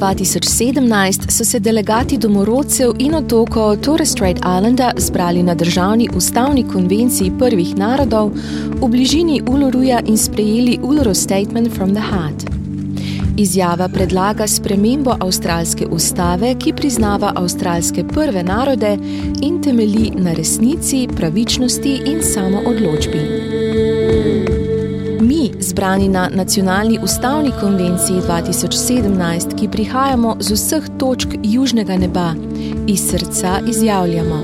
[0.00, 6.64] Maja 2017 so se delegati domorodcev in otokov Torres Strait Islanda zbrali na državni ustavni
[6.72, 8.30] konvenciji prvih narodov
[8.80, 12.50] v bližini Uluruja in sprejeli Uluru Statement from the Heart.
[13.36, 18.98] Izjava predlaga spremembo avstralske ustave, ki priznava avstralske prve narode
[19.42, 23.61] in temelji na resnici, pravičnosti in samoodločbi.
[25.32, 32.34] Mi, zbrani na Nacionalni ustavni konvenciji 2017, ki prihajamo z vseh točk južnega neba,
[32.86, 34.42] iz srca izjavljamo.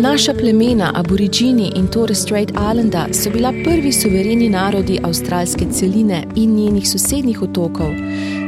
[0.00, 6.54] Naša plemena, aborižini in Torres Strait Islanda so bila prvi suvereni narodi avstralske celine in
[6.54, 7.90] njenih sosednjih otokov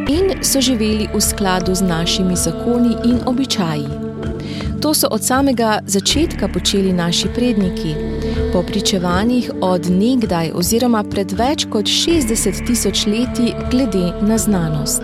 [0.08, 3.88] in so živeli v skladu z našimi zakoni in običaji.
[4.80, 8.11] To so od samega začetka počeli naši predniki
[8.53, 15.03] po pričevanjih od nekdaj oziroma pred več kot 60 tisoč leti glede na znanost.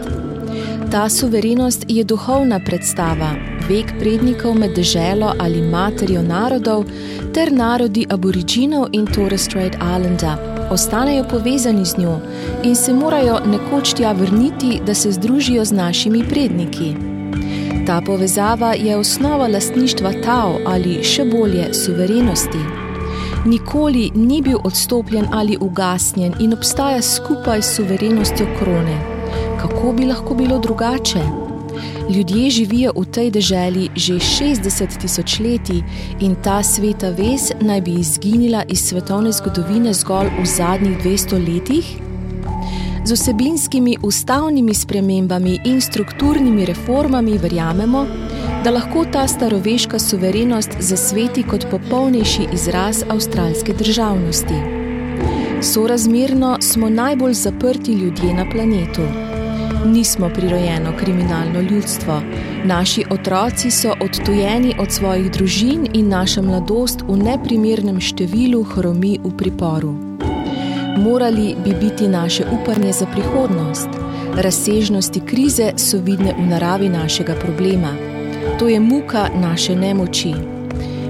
[0.93, 3.31] Ta suverenost je duhovna predstava,
[3.69, 6.85] vek prednikov med deželo ali materijo narodov
[7.35, 10.37] ter narodi aboriginov in Torres Strait Islanda.
[10.71, 12.19] Ostanejo povezani z njo
[12.63, 16.95] in se morajo nekoč tja vrniti, da se združijo z našimi predniki.
[17.87, 22.88] Ta povezava je osnova lastništva Tao ali še bolje suverenosti
[23.49, 28.99] nikoli ni bil odstopljen ali ugasnjen in obstaja skupaj s suverenostjo krone.
[29.61, 31.23] Kako bi lahko bilo drugače?
[32.11, 35.83] Ljudje živijo v tej deželi že 60 tisoč leti
[36.21, 41.97] in ta sveta vez naj bi izginila iz svetovne zgodovine zgolj v zadnjih 200 letih?
[43.05, 48.07] Z vsebinskimi ustavnimi spremembami in strukturnimi reformami verjamemo,
[48.65, 54.55] da lahko ta staroveška suverenost zasveti kot popolnejši izraz avstralske državnosti.
[55.63, 59.03] Sorazmerno smo najbolj zaprti ljudje na planetu.
[59.87, 62.23] Nismo prirojeno kriminalno ljudstvo,
[62.65, 69.37] naši otroci so odtujeni od svojih družin in naša mladost v neprimernem številu hromi v
[69.37, 69.95] priporu.
[70.99, 73.89] Morali bi biti naše upanje za prihodnost.
[74.35, 78.18] Razsežnosti krize so vidne v naravi našega problema.
[78.59, 80.35] To je muka naše nemoči.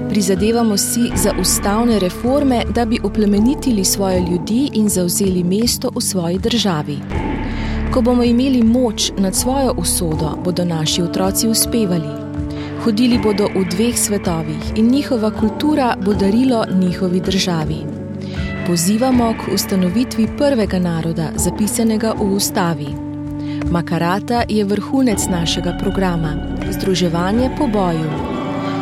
[0.09, 6.37] Prizadevamo si za ustavne reforme, da bi oplemenitili svoje ljudi in zauzeli mesto v svoji
[6.37, 6.97] državi.
[7.93, 12.09] Ko bomo imeli moč nad svojo usodo, bodo naši otroci uspevali.
[12.83, 17.77] Hodili bodo v dveh svetovih in njihova kultura bo darilo njihovi državi.
[18.67, 22.87] Pozivamo k ustanovitvi prvega naroda, zapisanega v ustavi.
[23.71, 28.09] Makarata je vrhunec našega programa, združevanje po boju.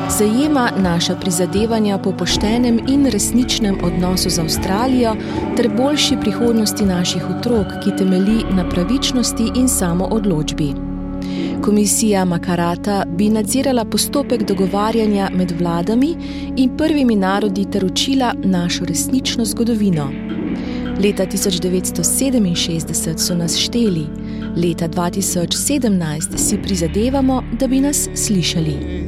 [0.09, 5.15] Zajema naša prizadevanja po poštenem in resničnem odnosu z Avstralijo
[5.57, 10.73] ter boljši prihodnosti naših otrok, ki temelji na pravičnosti in samoodločbi.
[11.61, 16.15] Komisija Makarata bi nadzirala postopek dogovarjanja med vladami
[16.55, 20.09] in prvimi narodi ter učila našo resnično zgodovino.
[21.03, 24.07] Leta 1967 so nas šteli,
[24.55, 29.05] Leta 2017 si prizadevamo, da bi nas slišali.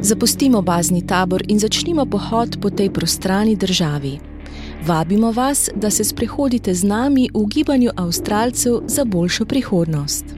[0.00, 4.18] Zapustimo bazni tabor in začnimo pohod po tej prostrani državi.
[4.86, 10.37] Vabimo vas, da se sprehodite z nami v gibanju Avstralcev za boljšo prihodnost.